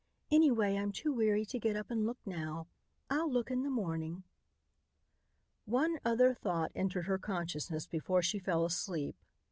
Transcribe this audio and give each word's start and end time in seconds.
"Anyway, 0.31 0.77
I'm 0.77 0.91
too 0.91 1.13
weary 1.13 1.45
to 1.45 1.59
get 1.59 1.75
up 1.75 1.91
and 1.91 2.07
look 2.07 2.17
now. 2.25 2.65
I'll 3.11 3.31
look 3.31 3.51
in 3.51 3.61
the 3.61 3.69
morning." 3.69 4.23
One 5.65 5.99
other 6.03 6.33
thought 6.33 6.71
entered 6.73 7.05
her 7.05 7.19
consciousness 7.19 7.85
before 7.85 8.23
she 8.23 8.39
fell 8.39 8.65
asleep. 8.65 9.15